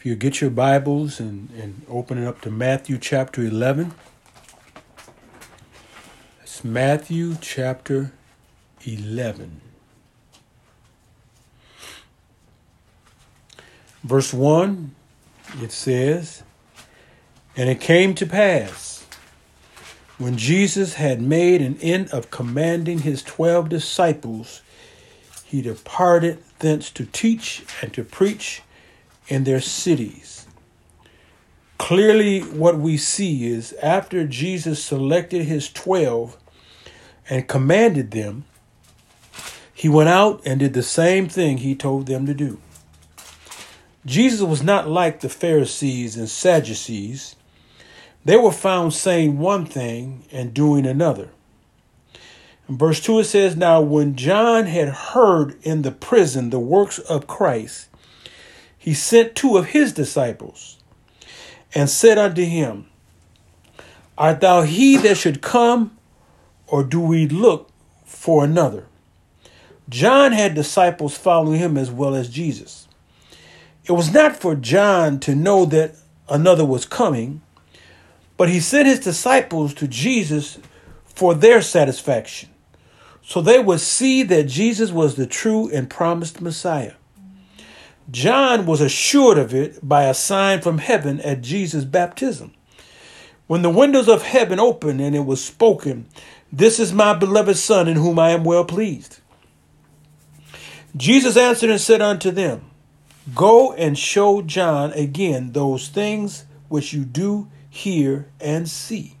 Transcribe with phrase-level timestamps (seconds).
[0.00, 3.92] If you get your Bibles and, and open it up to Matthew chapter 11.
[6.40, 8.10] It's Matthew chapter
[8.82, 9.60] 11.
[14.02, 14.94] Verse 1,
[15.60, 16.44] it says,
[17.54, 19.04] And it came to pass,
[20.16, 24.62] when Jesus had made an end of commanding his twelve disciples,
[25.44, 28.62] he departed thence to teach and to preach
[29.30, 30.46] in their cities.
[31.78, 36.36] Clearly, what we see is after Jesus selected his 12
[37.30, 38.44] and commanded them,
[39.72, 42.60] he went out and did the same thing he told them to do.
[44.04, 47.36] Jesus was not like the Pharisees and Sadducees.
[48.24, 51.30] They were found saying one thing and doing another.
[52.68, 56.98] In verse 2, it says, Now when John had heard in the prison the works
[56.98, 57.89] of Christ,
[58.80, 60.78] he sent two of his disciples
[61.74, 62.86] and said unto him,
[64.16, 65.98] Art thou he that should come,
[66.66, 67.70] or do we look
[68.06, 68.86] for another?
[69.90, 72.88] John had disciples following him as well as Jesus.
[73.84, 75.96] It was not for John to know that
[76.30, 77.42] another was coming,
[78.38, 80.58] but he sent his disciples to Jesus
[81.04, 82.48] for their satisfaction,
[83.22, 86.94] so they would see that Jesus was the true and promised Messiah.
[88.10, 92.52] John was assured of it by a sign from heaven at Jesus' baptism.
[93.46, 96.06] When the windows of heaven opened and it was spoken,
[96.52, 99.20] This is my beloved Son in whom I am well pleased.
[100.96, 102.64] Jesus answered and said unto them,
[103.34, 109.16] Go and show John again those things which you do hear and see.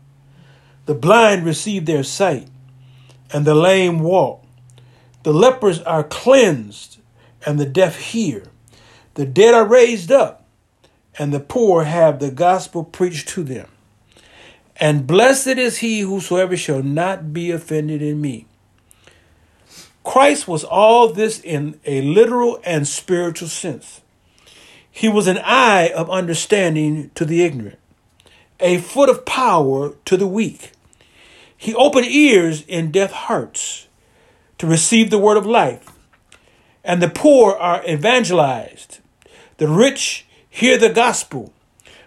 [0.86, 2.48] The blind receive their sight,
[3.32, 4.44] and the lame walk.
[5.22, 6.98] The lepers are cleansed,
[7.46, 8.44] and the deaf hear
[9.14, 10.44] the dead are raised up,
[11.18, 13.68] and the poor have the gospel preached to them.
[14.76, 18.46] And blessed is he whosoever shall not be offended in me.
[20.04, 24.00] Christ was all this in a literal and spiritual sense.
[24.90, 27.78] He was an eye of understanding to the ignorant,
[28.58, 30.72] a foot of power to the weak.
[31.54, 33.86] He opened ears in deaf hearts
[34.56, 35.92] to receive the word of life,
[36.82, 38.99] and the poor are evangelized
[39.60, 41.52] the rich hear the gospel,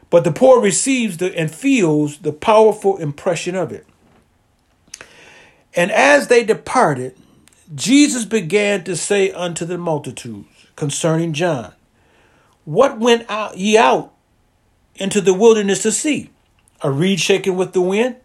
[0.10, 3.86] but the poor receives the, and feels the powerful impression of it.
[5.76, 7.16] And as they departed,
[7.76, 11.74] Jesus began to say unto the multitudes concerning John,
[12.66, 14.12] What went out ye out
[14.96, 16.32] into the wilderness to see?
[16.82, 18.16] A reed shaken with the wind?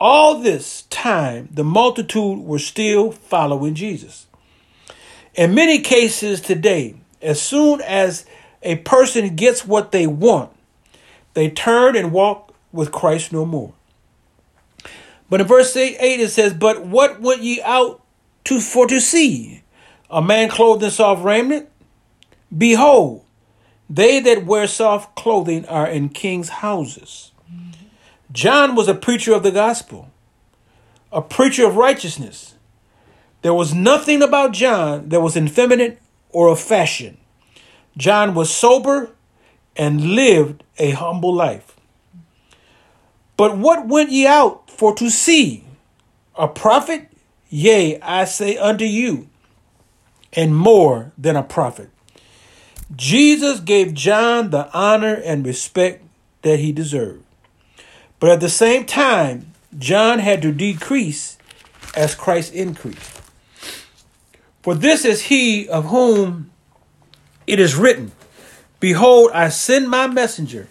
[0.00, 4.26] All this time, the multitude were still following Jesus.
[5.34, 8.24] In many cases today, as soon as
[8.62, 10.50] a person gets what they want,
[11.34, 13.72] they turn and walk with Christ no more.
[15.30, 18.02] But in verse 8 it says, But what went ye out
[18.44, 19.62] to for to see?
[20.10, 21.68] A man clothed in soft raiment?
[22.56, 23.24] Behold,
[23.90, 27.32] they that wear soft clothing are in kings' houses.
[28.32, 30.10] John was a preacher of the gospel,
[31.12, 32.54] a preacher of righteousness.
[33.42, 36.00] There was nothing about John that was effeminate
[36.38, 37.16] or of fashion.
[37.96, 39.10] John was sober
[39.74, 41.74] and lived a humble life.
[43.36, 45.64] But what went ye out for to see?
[46.36, 47.10] A prophet?
[47.48, 49.28] Yea, I say unto you,
[50.32, 51.90] and more than a prophet.
[52.94, 56.04] Jesus gave John the honor and respect
[56.42, 57.24] that he deserved.
[58.20, 61.36] But at the same time, John had to decrease
[61.96, 63.17] as Christ increased.
[64.62, 66.50] For this is he of whom
[67.46, 68.12] it is written,
[68.80, 70.68] Behold, I send my messenger.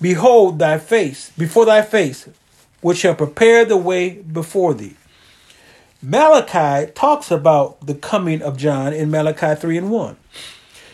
[0.00, 2.28] Behold thy face, before thy face,
[2.80, 4.96] which shall prepare the way before thee.
[6.02, 10.16] Malachi talks about the coming of John in Malachi 3 and 1.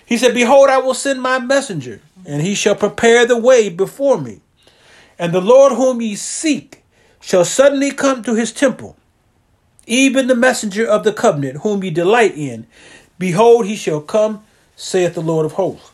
[0.06, 4.20] He said, Behold, I will send my messenger, and he shall prepare the way before
[4.20, 4.40] me.
[5.18, 6.84] And the Lord whom ye seek
[7.20, 8.96] shall suddenly come to his temple
[9.90, 12.66] even the messenger of the covenant, whom ye delight in.
[13.18, 14.42] Behold, he shall come,
[14.76, 15.90] saith the Lord of hosts.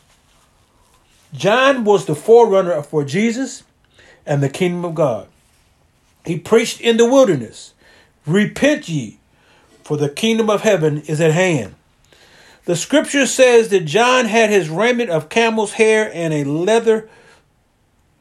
[1.33, 3.65] John was the forerunner for Jesus
[4.27, 5.27] and the kingdom of God.
[6.27, 7.73] He preached in the wilderness
[8.27, 9.19] Repent ye,
[9.83, 11.75] for the kingdom of heaven is at hand.
[12.65, 17.09] The scripture says that John had his raiment of camel's hair and a leather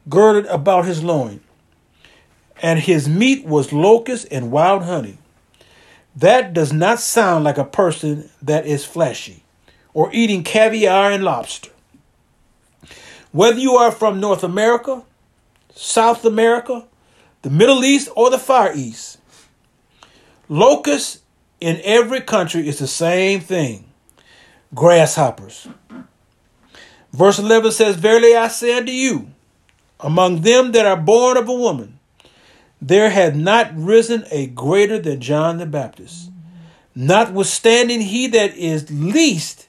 [0.08, 1.40] girded about his loin,
[2.62, 5.18] and his meat was locust and wild honey.
[6.16, 9.44] That does not sound like a person that is flashy
[9.92, 11.70] or eating caviar and lobster.
[13.32, 15.02] Whether you are from North America,
[15.74, 16.86] South America,
[17.42, 19.18] the Middle East, or the Far East,
[20.48, 21.20] locusts
[21.60, 23.84] in every country is the same thing
[24.74, 25.68] grasshoppers.
[27.12, 29.30] Verse 11 says, Verily I say unto you,
[30.00, 31.95] among them that are born of a woman,
[32.80, 36.30] there hath not risen a greater than John the Baptist.
[36.94, 39.68] Notwithstanding, he that is least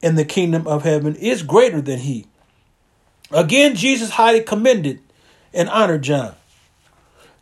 [0.00, 2.26] in the kingdom of heaven is greater than he.
[3.30, 5.00] Again, Jesus highly commended
[5.52, 6.34] and honored John.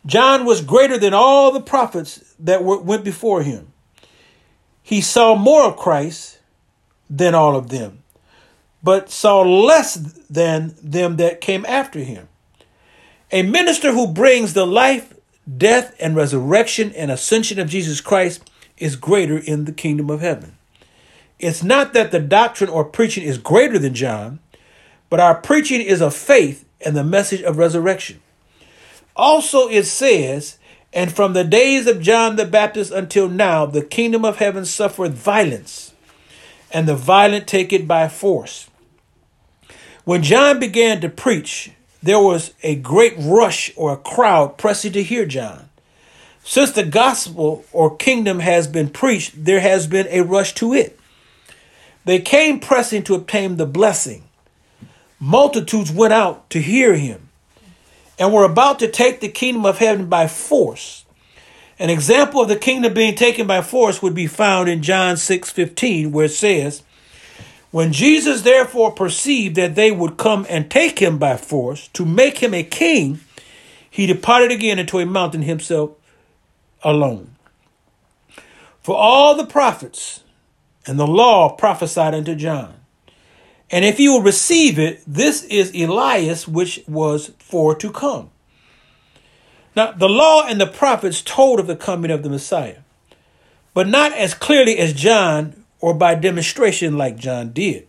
[0.05, 3.73] John was greater than all the prophets that were, went before him.
[4.83, 6.39] He saw more of Christ
[7.09, 8.03] than all of them,
[8.83, 9.95] but saw less
[10.29, 12.27] than them that came after him.
[13.31, 15.13] A minister who brings the life,
[15.57, 20.57] death, and resurrection and ascension of Jesus Christ is greater in the kingdom of heaven.
[21.39, 24.39] It's not that the doctrine or preaching is greater than John,
[25.09, 28.21] but our preaching is of faith and the message of resurrection.
[29.15, 30.57] Also, it says,
[30.93, 35.13] And from the days of John the Baptist until now, the kingdom of heaven suffereth
[35.13, 35.93] violence,
[36.71, 38.69] and the violent take it by force.
[40.03, 41.71] When John began to preach,
[42.05, 45.69] there was a great rush or a crowd pressing to hear John.
[46.43, 50.99] Since the gospel or kingdom has been preached, there has been a rush to it.
[52.05, 54.23] They came pressing to obtain the blessing.
[55.19, 57.29] Multitudes went out to hear him
[58.19, 61.05] and were about to take the kingdom of heaven by force.
[61.79, 65.49] An example of the kingdom being taken by force would be found in John 6
[65.49, 66.83] 15, where it says,
[67.75, 72.37] When Jesus therefore perceived that they would come and take him by force to make
[72.37, 73.19] him a king,
[73.91, 75.91] he departed again into a mountain himself
[76.85, 77.35] alone.
[78.81, 80.23] For all the prophets
[80.87, 82.75] and the law prophesied unto John.
[83.69, 88.29] And if you will receive it, this is Elias which was for to come.
[89.75, 92.83] Now, the law and the prophets told of the coming of the Messiah,
[93.73, 97.87] but not as clearly as John or by demonstration like John did.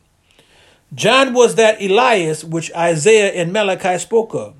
[0.93, 4.55] John was that Elias which Isaiah and Malachi spoke of.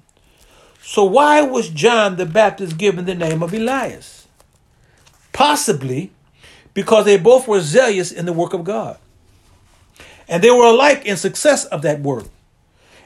[0.83, 4.27] So, why was John the Baptist given the name of Elias?
[5.35, 6.13] Possibly
[6.73, 8.97] because they both were zealous in the work of God.
[10.27, 12.25] And they were alike in success of that work.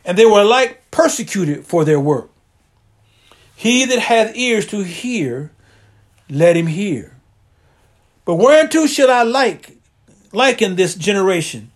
[0.05, 2.31] And they were alike persecuted for their work.
[3.57, 5.51] He that hath ears to hear,
[6.29, 7.17] let him hear.
[8.25, 9.80] But whereunto shall I like
[10.33, 11.71] liken this generation?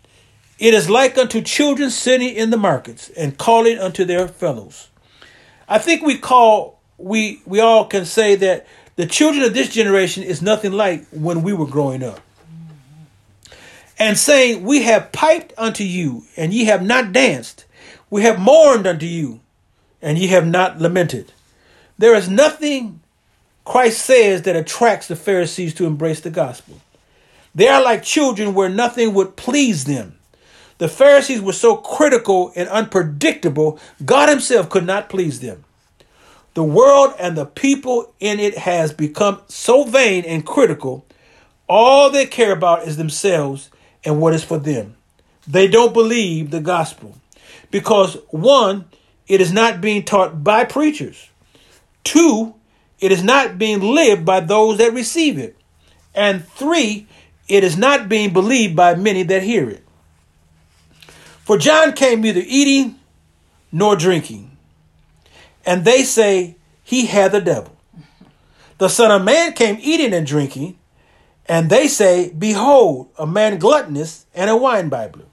[0.59, 4.89] It is like unto children sitting in the markets and calling unto their fellows.
[5.69, 8.67] I think we call we we all can say that
[8.97, 12.21] the children of this generation is nothing like when we were growing up.
[13.99, 17.65] And saying, We have piped unto you, and ye have not danced.
[18.11, 19.41] We have mourned unto you,
[20.03, 21.33] and ye have not lamented.
[21.99, 23.01] There is nothing
[23.65, 26.81] Christ says that attracts the Pharisees to embrace the gospel.
[27.55, 30.19] They are like children where nothing would please them.
[30.79, 35.65] The Pharisees were so critical and unpredictable, God Himself could not please them.
[36.55, 41.05] The world and the people in it has become so vain and critical.
[41.69, 43.71] All they care about is themselves
[44.05, 44.97] and what is for them.
[45.47, 47.17] They don't believe the gospel
[47.71, 48.87] because one,
[49.27, 51.29] it is not being taught by preachers.
[52.05, 52.55] Two,
[53.01, 55.57] it is not being lived by those that receive it.
[56.15, 57.09] And three,
[57.49, 59.85] it is not being believed by many that hear it.
[61.45, 62.99] For John came neither eating
[63.71, 64.55] nor drinking
[65.67, 67.77] and they say he had the devil.
[68.79, 70.79] The Son of Man came eating and drinking,
[71.47, 75.27] and they say, Behold, a man gluttonous and a winebibbler,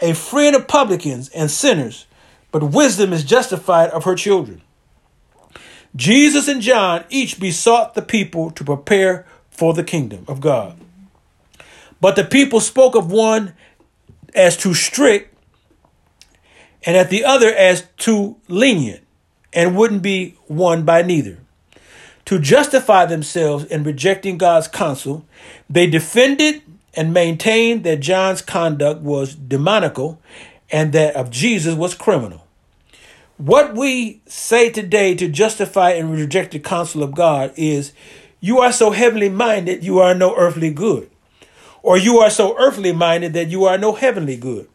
[0.00, 2.06] a friend of publicans and sinners,
[2.50, 4.62] but wisdom is justified of her children.
[5.94, 10.76] Jesus and John each besought the people to prepare for the kingdom of God.
[12.04, 13.54] But the people spoke of one
[14.34, 15.34] as too strict
[16.82, 19.02] and at the other as too lenient
[19.54, 21.38] and wouldn't be won by neither.
[22.26, 25.24] To justify themselves in rejecting God's counsel,
[25.70, 26.60] they defended
[26.92, 30.20] and maintained that John's conduct was demonical
[30.70, 32.46] and that of Jesus was criminal.
[33.38, 37.94] What we say today to justify and reject the counsel of God is
[38.40, 41.08] you are so heavenly minded, you are no earthly good.
[41.84, 44.68] Or you are so earthly minded that you are no heavenly good.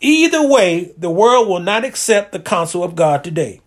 [0.00, 3.60] Either way, the world will not accept the counsel of God today.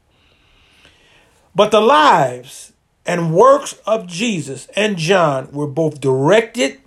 [1.55, 2.73] But the lives
[3.05, 6.81] and works of Jesus and John were both directed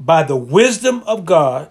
[0.00, 1.70] by the wisdom of God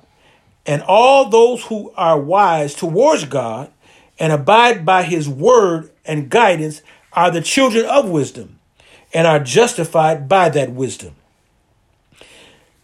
[0.65, 3.71] And all those who are wise towards God
[4.19, 6.81] and abide by his word and guidance
[7.13, 8.59] are the children of wisdom
[9.13, 11.15] and are justified by that wisdom.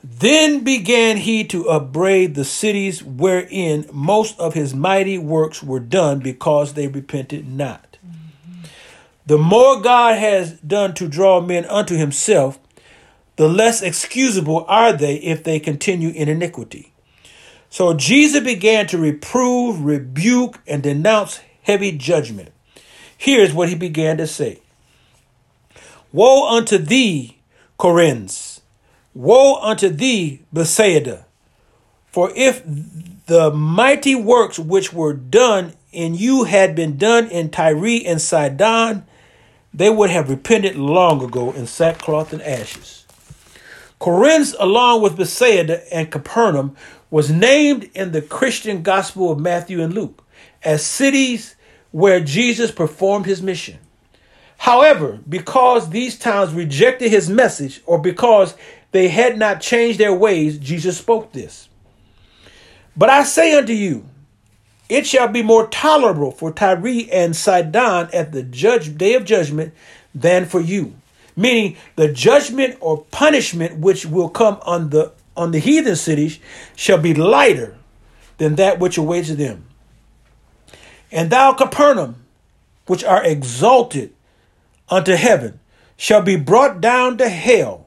[0.09, 6.19] Then began he to upbraid the cities wherein most of his mighty works were done
[6.19, 7.97] because they repented not.
[8.05, 8.67] Mm-hmm.
[9.25, 12.57] The more God has done to draw men unto himself,
[13.35, 16.93] the less excusable are they if they continue in iniquity.
[17.69, 22.49] So Jesus began to reprove, rebuke, and denounce heavy judgment.
[23.17, 24.61] Here's what he began to say
[26.13, 27.39] Woe unto thee,
[27.77, 28.46] Chorazin!
[29.17, 31.25] Woe unto thee, Bethsaida!
[32.05, 32.62] For if
[33.25, 39.07] the mighty works which were done in you had been done in Tyre and Sidon,
[39.74, 43.07] they would have repented long ago in sackcloth and ashes.
[44.00, 46.75] Chorazin, along with Bethsaida and Capernaum,
[47.09, 50.24] was named in the Christian Gospel of Matthew and Luke
[50.62, 51.55] as cities
[51.89, 53.79] where Jesus performed his mission.
[54.57, 58.55] However, because these towns rejected his message or because
[58.91, 61.70] they had not changed their ways, Jesus spoke this.
[62.96, 64.06] But I say unto you,
[64.89, 69.74] it shall be more tolerable for Tyre and Sidon at the judge, day of judgment
[70.15, 70.96] than for you.
[71.36, 76.39] Meaning the judgment or punishment which will come on the on the heathen cities
[76.75, 77.77] shall be lighter
[78.39, 79.65] than that which awaits them.
[81.12, 82.25] And thou, Capernaum,
[82.88, 84.13] which are exalted
[84.89, 85.60] unto heaven,
[85.96, 87.87] shall be brought down to hell.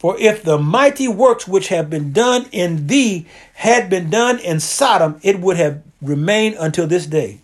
[0.00, 4.58] For if the mighty works which have been done in thee had been done in
[4.58, 7.42] Sodom, it would have remained until this day.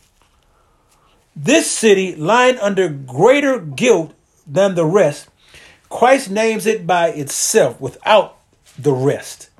[1.36, 4.14] This city, lying under greater guilt
[4.46, 5.28] than the rest,
[5.90, 8.38] Christ names it by itself without
[8.78, 9.50] the rest.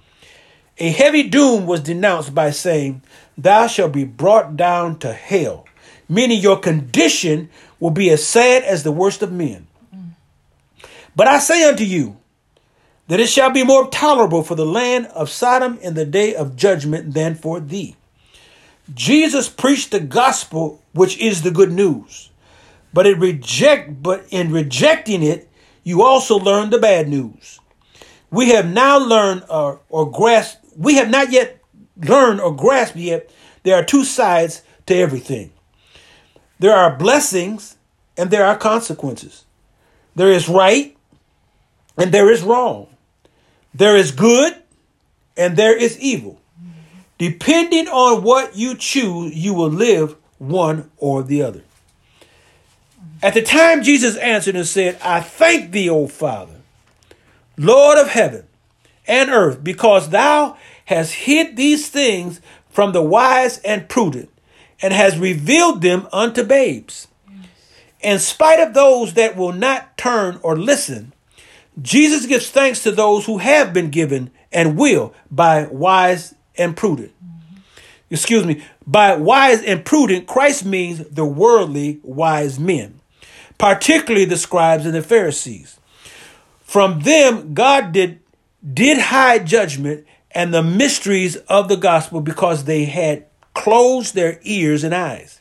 [0.79, 3.03] A heavy doom was denounced by saying,
[3.37, 5.67] Thou shalt be brought down to hell,
[6.09, 9.67] meaning your condition will be as sad as the worst of men.
[11.15, 12.17] But I say unto you
[13.09, 16.57] that it shall be more tolerable for the land of Sodom in the day of
[16.57, 17.97] judgment than for thee.
[18.93, 22.31] Jesus preached the gospel, which is the good news.
[22.93, 25.49] But it reject but in rejecting it,
[25.83, 27.61] you also learn the bad news.
[28.31, 31.61] We have now learned or, or grasped, we have not yet
[31.97, 33.31] learned or grasped yet,
[33.63, 35.53] there are two sides to everything.
[36.59, 37.77] There are blessings
[38.17, 39.45] and there are consequences.
[40.15, 40.97] There is right
[41.97, 42.89] and there is wrong.
[43.77, 44.55] There is good
[45.37, 46.41] and there is evil.
[47.19, 51.63] Depending on what you choose, you will live one or the other.
[53.23, 56.57] At the time, Jesus answered and said, I thank thee, O Father,
[57.59, 58.47] Lord of heaven
[59.07, 60.57] and earth, because thou
[60.87, 62.41] hast hid these things
[62.71, 64.31] from the wise and prudent,
[64.83, 67.09] and has revealed them unto babes.
[68.01, 71.13] In spite of those that will not turn or listen,
[71.81, 77.13] Jesus gives thanks to those who have been given and will by wise and prudent.
[78.11, 83.01] Excuse me, by wise and prudent, Christ means the worldly wise men,
[83.59, 85.79] particularly the scribes and the Pharisees.
[86.63, 88.21] From them, God did,
[88.73, 94.85] did hide judgment and the mysteries of the gospel because they had closed their ears
[94.85, 95.41] and eyes.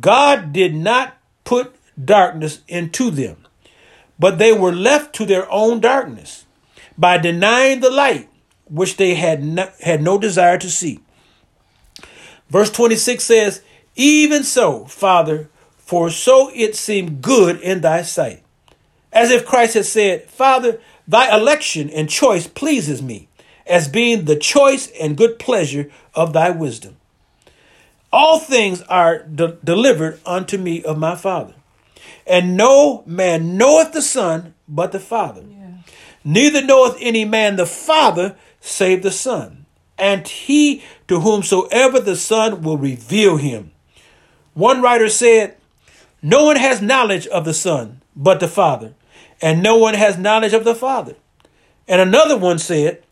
[0.00, 3.45] God did not put darkness into them,
[4.18, 6.46] but they were left to their own darkness
[6.96, 8.28] by denying the light
[8.64, 11.00] which they had no, had no desire to see.
[12.48, 13.62] Verse 26 says,
[13.94, 18.42] Even so, Father, for so it seemed good in thy sight.
[19.12, 23.28] As if Christ had said, Father, thy election and choice pleases me,
[23.66, 26.96] as being the choice and good pleasure of thy wisdom.
[28.12, 31.54] All things are de- delivered unto me of my Father.
[32.26, 35.42] And no man knoweth the Son but the Father.
[35.48, 35.66] Yeah.
[36.24, 39.66] Neither knoweth any man the Father save the Son,
[39.96, 43.70] and he to whomsoever the Son will reveal him.
[44.54, 45.56] One writer said,
[46.20, 48.94] No one has knowledge of the Son but the Father,
[49.40, 51.14] and no one has knowledge of the Father.
[51.86, 53.04] And another one said,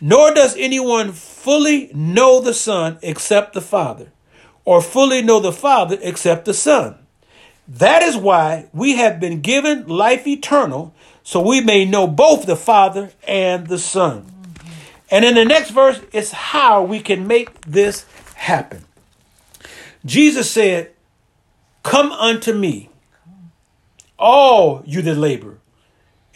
[0.00, 4.12] Nor does anyone fully know the Son except the Father,
[4.64, 6.98] or fully know the Father except the Son.
[7.66, 12.56] That is why we have been given life eternal, so we may know both the
[12.56, 14.30] Father and the Son.
[15.10, 18.04] And in the next verse, it's how we can make this
[18.34, 18.84] happen.
[20.04, 20.90] Jesus said,
[21.82, 22.90] Come unto me,
[24.18, 25.58] all you that labor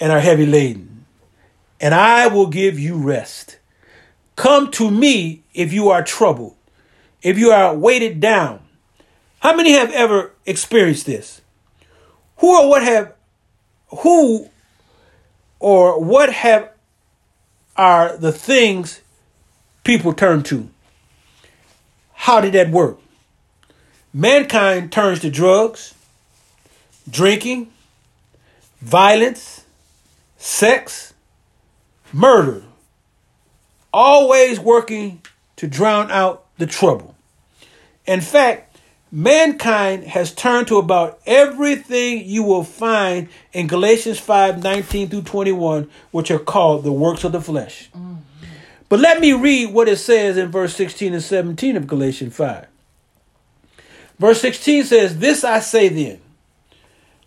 [0.00, 1.04] and are heavy laden,
[1.80, 3.58] and I will give you rest.
[4.36, 6.56] Come to me if you are troubled,
[7.22, 8.60] if you are weighted down.
[9.40, 11.40] How many have ever experienced this?
[12.38, 13.14] Who or what have
[13.88, 14.50] who
[15.60, 16.70] or what have
[17.76, 19.00] are the things
[19.84, 20.68] people turn to?
[22.12, 22.98] How did that work?
[24.12, 25.94] Mankind turns to drugs,
[27.08, 27.70] drinking,
[28.80, 29.64] violence,
[30.36, 31.14] sex,
[32.12, 32.62] murder,
[33.92, 35.22] always working
[35.56, 37.14] to drown out the trouble.
[38.06, 38.67] In fact,
[39.10, 45.90] mankind has turned to about everything you will find in Galatians 5 19 through 21,
[46.10, 47.90] which are called the works of the flesh.
[47.94, 48.14] Mm-hmm.
[48.88, 52.66] But let me read what it says in verse 16 and 17 of Galatians 5.
[54.18, 56.20] Verse 16 says, This I say then,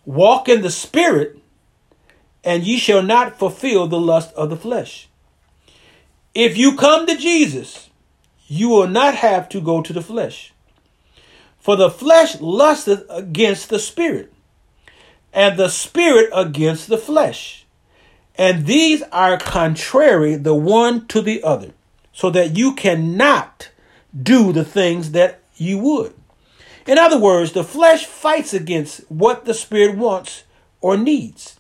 [0.05, 1.37] walk in the Spirit,
[2.43, 5.07] and ye shall not fulfill the lust of the flesh.
[6.33, 7.89] If you come to Jesus,
[8.47, 10.53] you will not have to go to the flesh.
[11.61, 14.33] For the flesh lusteth against the spirit,
[15.31, 17.65] and the spirit against the flesh.
[18.35, 21.73] And these are contrary the one to the other,
[22.11, 23.69] so that you cannot
[24.19, 26.15] do the things that you would.
[26.87, 30.43] In other words, the flesh fights against what the spirit wants
[30.81, 31.59] or needs.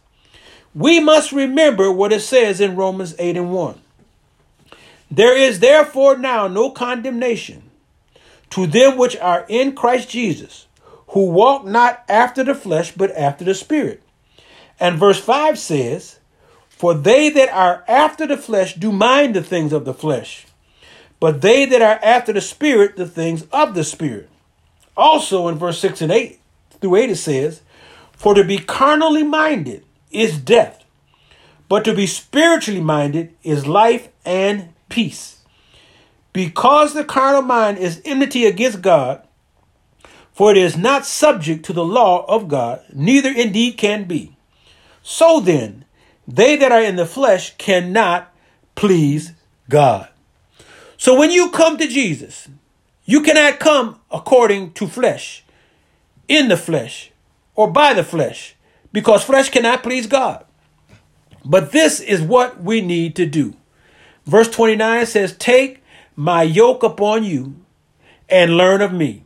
[0.73, 3.79] We must remember what it says in Romans 8 and 1.
[5.11, 7.70] There is therefore now no condemnation
[8.51, 10.67] to them which are in Christ Jesus,
[11.09, 14.01] who walk not after the flesh, but after the Spirit.
[14.79, 16.19] And verse 5 says,
[16.69, 20.45] For they that are after the flesh do mind the things of the flesh,
[21.19, 24.29] but they that are after the Spirit, the things of the Spirit.
[24.97, 26.39] Also in verse 6 and 8
[26.81, 27.61] through 8 it says,
[28.11, 30.83] For to be carnally minded is death,
[31.69, 35.40] but to be spiritually minded is life and peace.
[36.33, 39.25] Because the carnal mind is enmity against God,
[40.33, 44.35] for it is not subject to the law of God, neither indeed can be.
[45.03, 45.85] So then,
[46.27, 48.33] they that are in the flesh cannot
[48.75, 49.33] please
[49.69, 50.07] God.
[50.97, 52.47] So when you come to Jesus,
[53.05, 55.43] you cannot come according to flesh,
[56.27, 57.11] in the flesh,
[57.55, 58.55] or by the flesh,
[58.93, 60.45] because flesh cannot please God.
[61.43, 63.55] But this is what we need to do.
[64.25, 65.80] Verse 29 says, Take
[66.21, 67.55] my yoke upon you
[68.29, 69.23] and learn of me,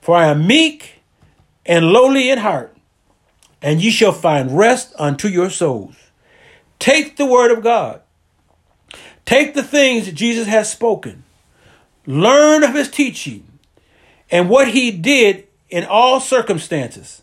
[0.00, 1.02] for I am meek
[1.66, 2.74] and lowly in heart,
[3.60, 5.96] and ye shall find rest unto your souls.
[6.78, 8.00] Take the word of God.
[9.26, 11.24] Take the things that Jesus has spoken.
[12.06, 13.46] Learn of his teaching
[14.30, 17.20] and what he did in all circumstances.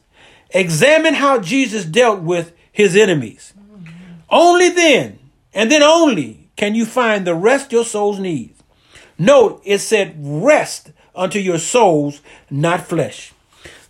[0.51, 3.51] Examine how Jesus dealt with his enemies.
[4.29, 5.17] Only then,
[5.55, 8.53] and then only, can you find the rest your souls need.
[9.21, 13.33] Note it said rest unto your souls, not flesh.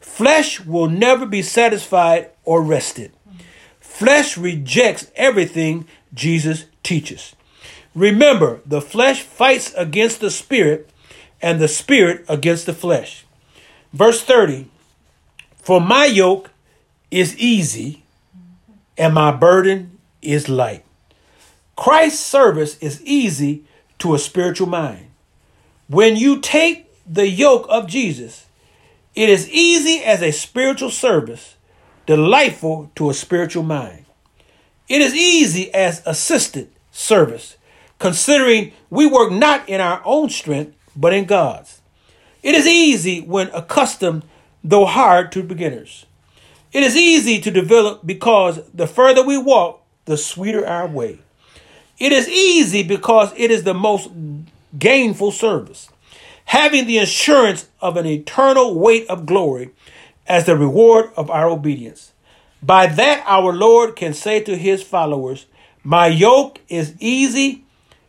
[0.02, 3.13] Flesh will never be satisfied or rested.
[3.80, 7.34] Flesh rejects everything Jesus teaches.
[7.96, 10.89] Remember, the flesh fights against the spirit,
[11.41, 13.26] and the spirit against the flesh.
[13.94, 14.67] Verse 30
[15.56, 16.52] For my yoke
[17.10, 18.04] is easy,
[18.98, 20.84] and my burden is light.
[21.78, 23.63] Christ's service is easy
[24.00, 25.08] to a spiritual mind.
[25.91, 28.45] When you take the yoke of Jesus,
[29.13, 31.58] it is easy as a spiritual service,
[32.06, 34.06] delightful to a spiritual mind.
[34.88, 37.58] It is easy as assisted service,
[37.99, 41.82] considering we work not in our own strength, but in God's.
[42.41, 44.23] It is easy when accustomed,
[44.63, 46.06] though hard to beginners.
[46.71, 51.19] It is easy to develop because the further we walk, the sweeter our way.
[51.99, 54.10] It is easy because it is the most
[54.77, 55.89] gainful service,
[56.45, 59.71] having the assurance of an eternal weight of glory
[60.27, 62.13] as the reward of our obedience.
[62.63, 65.45] By that, our Lord can say to his followers,
[65.84, 67.63] My yoke is easy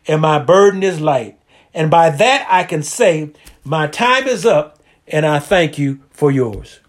[0.07, 1.38] and my burden is light.
[1.72, 3.31] And by that, I can say,
[3.64, 6.82] My time is up and I thank you for yours.